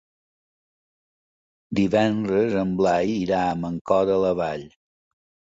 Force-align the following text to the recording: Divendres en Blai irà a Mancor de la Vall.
Divendres 1.81 2.57
en 2.63 2.73
Blai 2.81 3.15
irà 3.19 3.43
a 3.51 3.53
Mancor 3.61 4.09
de 4.13 4.19
la 4.27 4.35
Vall. 4.43 4.67